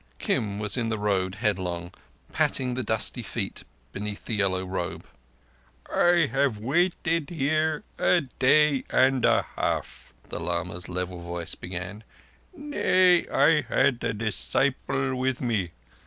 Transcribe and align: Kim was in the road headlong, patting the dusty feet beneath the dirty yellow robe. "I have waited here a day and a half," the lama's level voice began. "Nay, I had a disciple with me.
Kim 0.17 0.57
was 0.57 0.77
in 0.77 0.89
the 0.89 0.97
road 0.97 1.35
headlong, 1.35 1.91
patting 2.33 2.73
the 2.73 2.81
dusty 2.81 3.21
feet 3.21 3.63
beneath 3.91 4.25
the 4.25 4.33
dirty 4.33 4.39
yellow 4.39 4.65
robe. 4.65 5.05
"I 5.93 6.25
have 6.31 6.57
waited 6.57 7.29
here 7.29 7.83
a 7.99 8.21
day 8.21 8.83
and 8.89 9.23
a 9.23 9.43
half," 9.55 10.11
the 10.29 10.39
lama's 10.39 10.89
level 10.89 11.19
voice 11.19 11.53
began. 11.53 12.03
"Nay, 12.51 13.27
I 13.27 13.61
had 13.61 14.03
a 14.03 14.11
disciple 14.15 15.13
with 15.13 15.39
me. 15.39 15.69